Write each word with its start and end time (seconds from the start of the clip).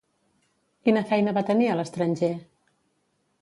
Quina 0.87 1.03
feina 1.11 1.33
va 1.39 1.43
tenir 1.51 1.69
a 1.71 1.77
l'estranger? 1.81 2.31